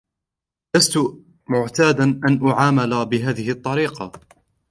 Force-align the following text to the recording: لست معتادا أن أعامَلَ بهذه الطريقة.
لست 0.75 0.99
معتادا 1.49 2.03
أن 2.03 2.47
أعامَلَ 2.47 3.05
بهذه 3.05 3.51
الطريقة. 3.51 4.11